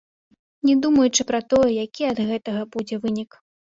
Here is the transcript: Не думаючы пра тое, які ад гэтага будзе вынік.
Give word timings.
Не 0.69 0.75
думаючы 0.85 1.21
пра 1.31 1.41
тое, 1.55 1.69
які 1.85 2.01
ад 2.13 2.25
гэтага 2.31 2.61
будзе 2.77 2.95
вынік. 3.05 3.31